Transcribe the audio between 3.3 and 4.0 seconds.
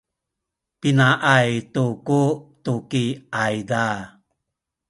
ayza?